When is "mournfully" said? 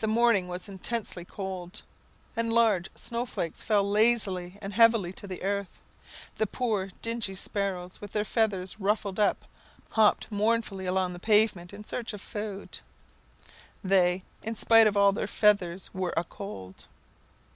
10.30-10.84